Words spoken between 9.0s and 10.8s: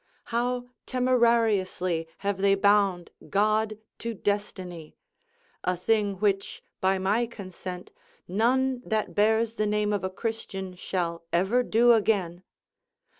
bears the name of a Christian